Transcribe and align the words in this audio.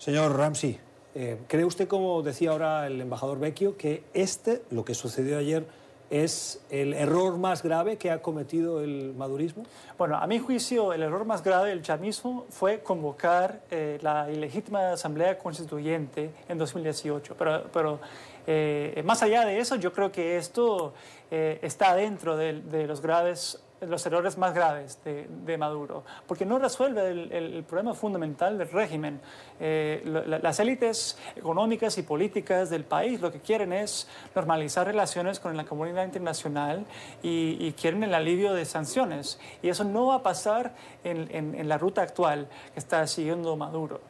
Señor 0.00 0.34
Ramsey, 0.34 0.80
eh, 1.14 1.36
¿cree 1.46 1.66
usted, 1.66 1.86
como 1.86 2.22
decía 2.22 2.52
ahora 2.52 2.86
el 2.86 3.02
embajador 3.02 3.38
Vecchio, 3.38 3.76
que 3.76 4.02
este, 4.14 4.62
lo 4.70 4.82
que 4.82 4.94
sucedió 4.94 5.36
ayer, 5.36 5.66
es 6.08 6.64
el 6.70 6.94
error 6.94 7.36
más 7.36 7.62
grave 7.62 7.98
que 7.98 8.10
ha 8.10 8.22
cometido 8.22 8.82
el 8.82 9.12
madurismo? 9.12 9.64
Bueno, 9.98 10.16
a 10.16 10.26
mi 10.26 10.38
juicio, 10.38 10.94
el 10.94 11.02
error 11.02 11.26
más 11.26 11.44
grave 11.44 11.68
del 11.68 11.82
chavismo 11.82 12.46
fue 12.48 12.80
convocar 12.80 13.60
eh, 13.70 13.98
la 14.00 14.30
ilegítima 14.30 14.92
Asamblea 14.92 15.36
Constituyente 15.36 16.30
en 16.48 16.56
2018. 16.56 17.36
Pero, 17.36 17.64
pero 17.70 18.00
eh, 18.46 19.02
más 19.04 19.22
allá 19.22 19.44
de 19.44 19.58
eso, 19.58 19.76
yo 19.76 19.92
creo 19.92 20.10
que 20.10 20.38
esto 20.38 20.94
está 21.30 21.94
dentro 21.94 22.38
de, 22.38 22.62
de 22.62 22.86
los 22.86 23.02
graves 23.02 23.60
los 23.80 24.04
errores 24.06 24.36
más 24.36 24.54
graves 24.54 24.98
de, 25.04 25.58
Maduro, 25.58 26.04
porque 26.26 26.44
no 26.44 26.58
resuelve 26.58 27.10
el, 27.10 27.64
problema 27.64 27.94
fundamental 27.94 28.58
del 28.58 28.70
régimen. 28.70 29.20
Eh, 29.58 30.02
las 30.26 30.60
élites 30.60 31.18
económicas 31.36 31.98
y 31.98 32.02
políticas 32.02 32.70
del 32.70 32.84
país 32.84 33.20
lo 33.20 33.32
que 33.32 33.40
quieren 33.40 33.72
es 33.72 34.08
normalizar 34.34 34.86
relaciones 34.86 35.40
con 35.40 35.56
la 35.56 35.64
comunidad 35.64 36.04
internacional 36.04 36.84
y, 37.22 37.70
quieren 37.80 38.02
el 38.02 38.14
alivio 38.14 38.52
de 38.52 38.64
sanciones. 38.64 39.38
Y 39.62 39.68
eso 39.68 39.84
no 39.84 40.06
va 40.06 40.16
a 40.16 40.22
pasar 40.22 40.74
en, 41.04 41.68
la 41.68 41.78
ruta 41.78 42.02
actual 42.02 42.48
que 42.74 42.80
está 42.80 43.06
siguiendo 43.06 43.56
Maduro. 43.56 44.00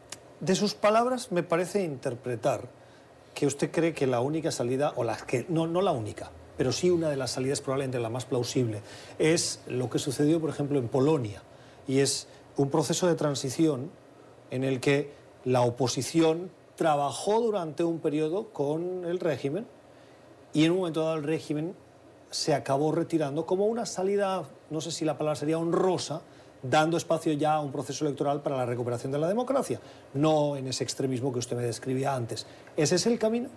De 0.40 0.54
sus 0.54 0.74
palabras 0.74 1.30
me 1.30 1.42
parece 1.42 1.82
interpretar 1.82 2.62
que 3.34 3.46
usted 3.46 3.70
cree 3.70 3.92
que 3.92 4.06
la 4.06 4.20
única 4.20 4.50
salida, 4.50 4.92
o 4.96 5.04
la 5.04 5.16
que, 5.16 5.46
no, 5.48 5.66
no 5.66 5.82
la 5.82 5.92
única, 5.92 6.30
pero 6.60 6.72
sí 6.72 6.90
una 6.90 7.08
de 7.08 7.16
las 7.16 7.30
salidas 7.30 7.62
probablemente 7.62 7.98
la 7.98 8.10
más 8.10 8.26
plausible, 8.26 8.82
es 9.18 9.62
lo 9.66 9.88
que 9.88 9.98
sucedió, 9.98 10.42
por 10.42 10.50
ejemplo, 10.50 10.78
en 10.78 10.88
Polonia, 10.88 11.40
y 11.88 12.00
es 12.00 12.26
un 12.58 12.68
proceso 12.68 13.06
de 13.06 13.14
transición 13.14 13.90
en 14.50 14.64
el 14.64 14.78
que 14.78 15.10
la 15.46 15.62
oposición 15.62 16.50
trabajó 16.76 17.40
durante 17.40 17.82
un 17.82 17.98
periodo 17.98 18.50
con 18.52 19.06
el 19.06 19.20
régimen 19.20 19.66
y 20.52 20.66
en 20.66 20.72
un 20.72 20.76
momento 20.80 21.00
dado 21.00 21.16
el 21.16 21.22
régimen 21.22 21.74
se 22.30 22.52
acabó 22.52 22.92
retirando 22.92 23.46
como 23.46 23.64
una 23.64 23.86
salida, 23.86 24.44
no 24.68 24.82
sé 24.82 24.90
si 24.90 25.06
la 25.06 25.16
palabra 25.16 25.36
sería 25.36 25.56
honrosa, 25.56 26.20
dando 26.62 26.98
espacio 26.98 27.32
ya 27.32 27.54
a 27.54 27.60
un 27.62 27.72
proceso 27.72 28.04
electoral 28.04 28.42
para 28.42 28.58
la 28.58 28.66
recuperación 28.66 29.12
de 29.12 29.18
la 29.18 29.28
democracia, 29.28 29.80
no 30.12 30.58
en 30.58 30.66
ese 30.66 30.84
extremismo 30.84 31.32
que 31.32 31.38
usted 31.38 31.56
me 31.56 31.62
describía 31.62 32.14
antes. 32.14 32.46
¿Ese 32.76 32.96
es 32.96 33.06
el 33.06 33.18
camino? 33.18 33.48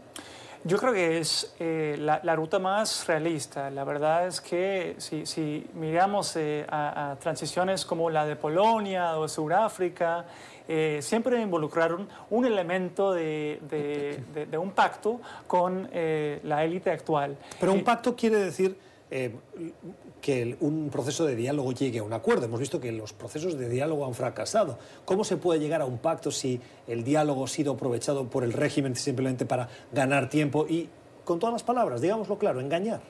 Yo 0.65 0.77
creo 0.77 0.93
que 0.93 1.19
es 1.19 1.53
eh, 1.59 1.97
la, 1.99 2.35
ruta 2.37 2.57
más 2.57 3.05
realista. 3.05 3.69
La 3.69 3.83
verdad 3.83 4.27
es 4.27 4.39
que 4.39 4.95
si, 4.97 5.67
miramos 5.73 6.37
eh, 6.37 6.65
a, 6.69 7.17
transiciones 7.19 7.83
como 7.83 8.09
la 8.09 8.25
de 8.25 8.37
Polonia 8.37 9.17
o 9.17 9.27
Sudáfrica, 9.27 10.25
eh, 10.65 10.99
siempre 11.01 11.41
involucraron 11.41 12.07
un 12.29 12.45
elemento 12.45 13.11
de, 13.11 13.59
de 14.49 14.57
un 14.57 14.71
pacto 14.71 15.19
con 15.47 15.89
la 15.91 16.63
élite 16.63 16.91
actual. 16.91 17.35
Pero 17.59 17.73
un 17.73 17.83
pacto 17.83 18.15
quiere 18.15 18.37
decir 18.37 18.77
eh, 19.15 19.31
que 20.21 20.57
un 20.59 20.89
proceso 20.89 21.23
de 21.25 21.35
diálogo 21.35 21.71
llegue 21.71 21.99
a 21.99 22.03
un 22.03 22.13
acuerdo. 22.13 22.45
Hemos 22.45 22.59
visto 22.59 22.79
que 22.79 22.91
los 22.91 23.13
procesos 23.13 23.59
de 23.59 23.69
diálogo 23.69 24.07
han 24.07 24.15
fracasado. 24.15 24.79
¿Cómo 25.05 25.23
se 25.23 25.37
puede 25.37 25.59
llegar 25.59 25.81
a 25.81 25.85
un 25.85 25.99
pacto 25.99 26.31
si 26.31 26.59
el 26.87 27.03
diálogo 27.03 27.45
ha 27.45 27.47
sido 27.47 27.73
aprovechado 27.73 28.27
por 28.27 28.43
el 28.43 28.53
régimen 28.53 28.95
simplemente 28.95 29.45
para 29.45 29.69
ganar 29.91 30.29
tiempo 30.29 30.65
y, 30.67 30.89
con 31.25 31.37
todas 31.37 31.53
las 31.53 31.61
palabras, 31.61 32.01
digámoslo 32.01 32.39
claro, 32.39 32.59
engañar? 32.59 33.01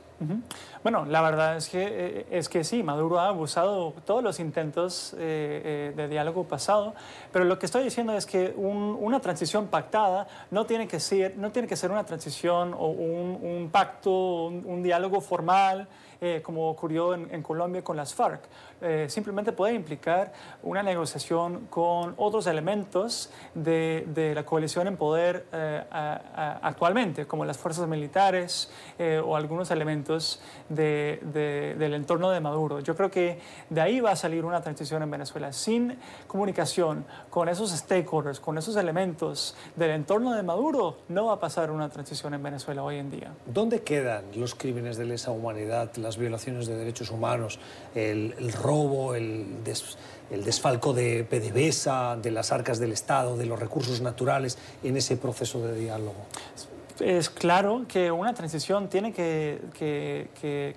Bueno, 0.84 1.06
la 1.06 1.22
verdad 1.22 1.58
es 1.58 1.70
que, 1.70 1.82
eh, 1.82 2.26
es 2.32 2.50
que 2.50 2.64
sí, 2.64 2.84
Maduro 2.84 3.20
ha 3.20 3.30
abusado 3.30 3.94
todos 4.06 4.24
los 4.24 4.40
intentos 4.40 5.16
eh, 5.18 5.94
de 5.96 6.08
diálogo 6.08 6.44
pasado, 6.44 6.94
pero 7.32 7.46
lo 7.46 7.58
que 7.58 7.66
estoy 7.66 7.84
diciendo 7.84 8.14
es 8.14 8.26
que 8.26 8.54
una 8.58 9.20
transición 9.22 9.68
pactada 9.68 10.28
no 10.52 10.66
tiene 10.66 10.88
que 10.88 11.00
ser, 11.00 11.38
no 11.38 11.52
tiene 11.52 11.68
que 11.68 11.76
ser 11.76 11.92
una 11.92 12.06
transición 12.06 12.74
o 12.74 12.88
un, 12.88 13.70
pacto, 13.72 14.46
un 14.48 14.84
diálogo 14.84 15.22
formal 15.22 15.88
eh, 16.26 16.42
como 16.42 16.70
ocurrió 16.70 17.14
en, 17.14 17.44
Colombia 17.44 17.84
con 17.84 17.98
las 17.98 18.14
FARC. 18.16 18.40
Eh, 18.80 19.08
simplemente 19.10 19.52
puede 19.52 19.74
implicar 19.74 20.32
una 20.62 20.82
negociación 20.82 21.68
con 21.70 22.14
otros 22.16 22.48
elementos 22.48 23.30
de, 23.54 24.32
la 24.34 24.46
coalición 24.46 24.88
en 24.88 24.96
poder 24.96 25.48
eh, 25.52 25.84
actualmente, 25.92 27.26
como 27.28 27.44
las 27.44 27.58
fuerzas 27.58 27.90
militares 27.90 28.72
o 29.26 29.36
algunos 29.36 29.70
elementos 29.72 30.13
de, 30.70 31.76
del 31.78 31.94
entorno 31.94 32.30
de 32.30 32.40
Maduro. 32.40 32.80
Yo 32.80 32.96
creo 32.96 33.10
que 33.10 33.40
de 33.70 33.82
ahí 33.82 34.00
va 34.00 34.12
a 34.12 34.16
salir 34.16 34.46
una 34.46 34.62
transición 34.62 35.04
en 35.04 35.12
Venezuela. 35.12 35.52
Sin 35.54 35.98
comunicación 36.28 37.06
con 37.30 37.50
esos 37.50 37.72
stakeholders, 37.72 38.40
con 38.40 38.58
esos 38.58 38.76
elementos 38.76 39.56
del 39.76 39.92
entorno 39.92 40.34
de 40.34 40.44
Maduro, 40.44 40.98
no 41.10 41.26
va 41.26 41.34
a 41.34 41.40
pasar 41.40 41.72
una 41.72 41.90
transición 41.90 42.34
en 42.34 42.44
Venezuela 42.44 42.84
hoy 42.84 42.98
en 42.98 43.12
día. 43.12 43.34
¿Dónde 43.46 43.82
quedan 43.82 44.26
los 44.36 44.56
crímenes 44.56 44.98
de 44.98 45.06
lesa 45.06 45.32
humanidad, 45.32 45.92
violaciones 46.18 46.68
de 46.68 46.76
derechos 46.76 47.12
humanos, 47.12 47.60
el, 47.96 48.54
robo, 48.54 49.16
el, 49.16 49.64
desfalco 49.64 50.94
de 50.94 51.24
PDVSA, 51.24 52.18
de 52.18 52.32
las 52.32 52.52
arcas 52.52 52.80
del 52.80 52.92
Estado, 52.92 53.38
de 53.38 53.46
los 53.46 53.60
recursos 53.60 54.02
naturales 54.02 54.58
en 54.84 54.98
ese 54.98 55.18
proceso 55.18 55.66
de 55.66 55.76
diálogo? 55.76 56.26
Es 57.00 57.30
claro 57.30 57.86
que 57.88 58.12
una 58.12 58.34
transición 58.34 58.88
tiene 58.88 59.12
que, 59.12 59.60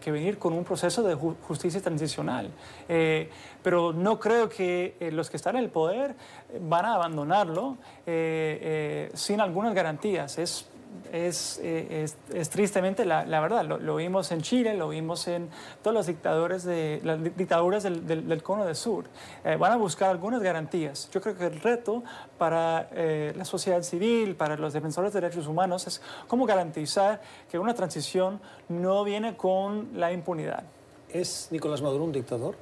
venir 0.07 0.39
con 0.39 0.55
un 0.55 0.65
proceso 0.65 1.03
de 1.03 1.15
justicia 1.15 1.81
transicional, 1.83 2.51
eh, 2.89 3.29
pero 3.63 3.93
no 3.93 4.19
creo 4.19 4.49
que 4.49 4.97
eh, 4.99 5.11
los 5.11 5.29
que 5.29 5.37
están 5.37 5.57
en 5.57 5.65
el 5.65 5.71
poder 5.71 6.15
van 6.61 6.87
a 6.87 6.95
abandonarlo 6.95 7.77
eh, 8.07 9.11
sin 9.15 9.41
algunas 9.41 9.75
garantías. 9.75 10.39
Es 10.39 10.67
es, 11.13 11.61
eh, 11.63 12.03
es, 12.03 12.17
es, 12.33 12.51
tristemente 12.51 13.05
la, 13.05 13.25
la 13.25 13.41
verdad. 13.41 13.65
Lo, 13.65 13.97
vimos 13.97 14.31
en 14.33 14.43
Chile, 14.43 14.75
lo 14.75 14.89
vimos 14.89 15.27
en 15.29 15.49
todos 15.83 15.95
los 15.95 16.07
dictadores 16.07 16.65
de, 16.65 17.01
las 17.05 17.23
dictaduras 17.37 17.83
del, 17.83 18.07
del, 18.07 18.43
cono 18.43 18.65
del 18.65 18.77
sur. 18.77 19.05
Eh, 19.45 19.57
van 19.57 19.73
a 19.73 19.77
buscar 19.77 20.11
algunas 20.11 20.43
garantías. 20.43 21.09
Yo 21.13 21.21
creo 21.21 21.37
que 21.37 21.47
el 21.47 21.61
reto 21.61 22.03
para 22.39 22.89
eh, 22.93 23.33
la 23.37 23.45
sociedad 23.45 23.83
civil, 23.83 24.37
para 24.37 24.57
los 24.57 24.73
defensores 24.73 25.13
de 25.13 25.21
derechos 25.21 25.47
humanos, 25.47 25.87
es 25.87 26.03
cómo 26.27 26.47
garantizar 26.47 27.21
que 27.51 27.59
una 27.59 27.75
transición 27.75 28.41
no 28.69 29.05
viene 29.05 29.37
con 29.37 29.91
la 29.95 30.13
impunidad. 30.13 30.65
¿Es 31.09 31.49
Nicolás 31.51 31.83
Maduro 31.83 32.05
un 32.05 32.13
dictador? 32.13 32.57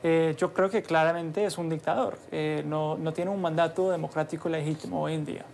yo 0.00 0.54
creo 0.54 0.70
que 0.70 0.80
claramente 0.80 1.44
es 1.44 1.58
un 1.58 1.68
dictador. 1.68 2.18
no, 2.64 2.96
no 2.96 3.12
tiene 3.12 3.32
un 3.32 3.40
mandato 3.40 3.90
democrático 3.90 4.48
legítimo 4.48 5.02
hoy 5.02 5.14
en 5.14 5.24
día. 5.24 5.44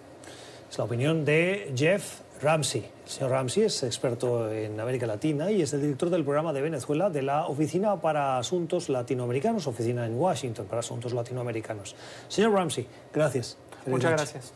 Es 0.74 0.78
la 0.78 0.86
opinión 0.86 1.24
de 1.24 1.72
Jeff 1.76 2.22
Ramsey. 2.42 2.80
El 3.04 3.08
señor 3.08 3.30
Ramsey 3.30 3.62
es 3.62 3.84
experto 3.84 4.50
en 4.50 4.80
América 4.80 5.06
Latina 5.06 5.48
y 5.52 5.62
es 5.62 5.72
el 5.72 5.80
director 5.80 6.10
del 6.10 6.24
programa 6.24 6.52
de 6.52 6.62
Venezuela 6.62 7.08
de 7.10 7.22
la 7.22 7.46
Oficina 7.46 8.00
para 8.00 8.38
Asuntos 8.38 8.88
Latinoamericanos, 8.88 9.68
oficina 9.68 10.04
en 10.04 10.18
Washington 10.18 10.66
para 10.66 10.80
Asuntos 10.80 11.12
Latinoamericanos. 11.12 11.94
Señor 12.26 12.54
Ramsey, 12.54 12.88
gracias. 13.12 13.56
Muchas 13.86 14.10
gracias. 14.10 14.52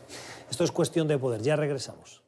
Esto 0.51 0.65
es 0.65 0.73
cuestión 0.73 1.07
de 1.07 1.17
poder. 1.17 1.41
Ya 1.41 1.55
regresamos. 1.55 2.21